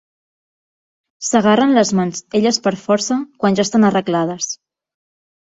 [1.27, 4.51] S’agarren les mans elles per fer força quan ja estan arreglades.